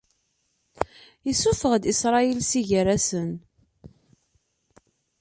Issufeɣ-d 1.31 1.83
Isṛayil 1.93 2.39
si 2.49 2.61
gar-asen. 2.67 3.31